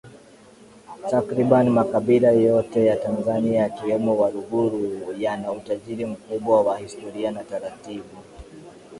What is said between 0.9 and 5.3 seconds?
Takriban makabila yote ya Tanzania wakiwemo Waluguru